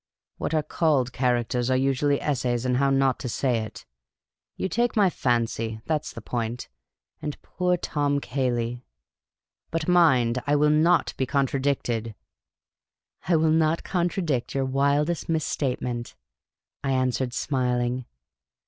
[0.37, 3.85] What are called characters are usually essays in how not to say it.
[4.55, 6.69] You take my fancy; that 's the point!
[7.21, 8.83] And poor Tom Cayley!
[9.69, 12.15] But, mind, I will not he contradicted.""
[13.27, 16.15] I will not contradict your wildest misstatement,"
[16.83, 18.05] I an swered, smiling.